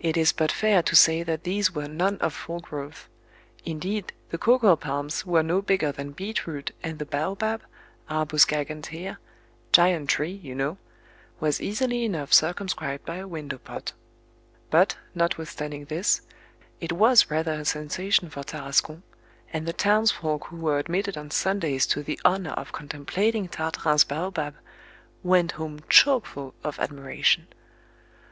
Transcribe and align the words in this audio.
It 0.00 0.16
is 0.16 0.32
but 0.32 0.50
fair 0.50 0.82
to 0.82 0.96
say 0.96 1.22
that 1.22 1.44
these 1.44 1.72
were 1.72 1.86
none 1.86 2.16
of 2.18 2.34
full 2.34 2.58
growth; 2.58 3.06
indeed, 3.64 4.12
the 4.30 4.36
cocoa 4.36 4.74
palms 4.74 5.24
were 5.24 5.44
no 5.44 5.62
bigger 5.62 5.92
than 5.92 6.10
beet 6.10 6.48
root 6.48 6.72
and 6.82 6.98
the 6.98 7.06
baobab 7.06 7.62
(arbos 8.10 8.44
gigantea 8.44 9.18
"giant 9.70 10.10
tree," 10.10 10.32
you 10.42 10.56
know) 10.56 10.78
was 11.38 11.60
easily 11.60 12.04
enough 12.04 12.32
circumscribed 12.32 13.04
by 13.06 13.18
a 13.18 13.28
window 13.28 13.58
pot; 13.58 13.92
but, 14.68 14.96
notwithstanding 15.14 15.84
this, 15.84 16.22
it 16.80 16.90
was 16.90 17.30
rather 17.30 17.52
a 17.52 17.64
sensation 17.64 18.30
for 18.30 18.42
Tarascon, 18.42 19.04
and 19.52 19.64
the 19.64 19.72
townsfolk 19.72 20.46
who 20.46 20.56
were 20.56 20.80
admitted 20.80 21.16
on 21.16 21.30
Sundays 21.30 21.86
to 21.86 22.02
the 22.02 22.18
honour 22.24 22.50
of 22.50 22.72
contemplating 22.72 23.46
Tartarin's 23.46 24.02
baobab, 24.02 24.56
went 25.22 25.52
home 25.52 25.78
chokeful 25.88 26.52
of 26.64 26.80
admiration. 26.80 27.46